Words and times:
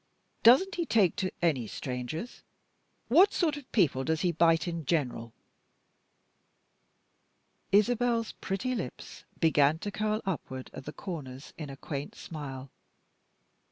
Doesn't 0.41 0.73
he 0.73 0.87
take 0.87 1.15
to 1.17 1.29
any 1.43 1.67
strangers? 1.67 2.41
What 3.07 3.31
sort 3.31 3.55
of 3.55 3.71
people 3.71 4.03
does 4.03 4.21
he 4.21 4.31
bite 4.31 4.67
in 4.67 4.83
general?" 4.87 5.31
Isabel's 7.71 8.31
pretty 8.31 8.73
lips 8.73 9.25
began 9.39 9.77
to 9.77 9.91
curl 9.91 10.23
upward 10.25 10.71
at 10.73 10.85
the 10.85 10.91
corners 10.93 11.53
in 11.55 11.69
a 11.69 11.77
quaint 11.77 12.15
smile. 12.15 12.71